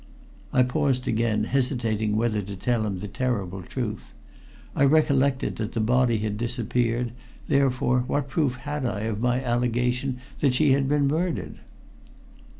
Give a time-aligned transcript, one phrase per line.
[0.51, 4.15] I paused again, hesitating whether to tell him the terrible truth.
[4.75, 7.11] I recollected that the body had disappeared,
[7.47, 11.59] therefore what proof had I of my allegation that she had been murdered?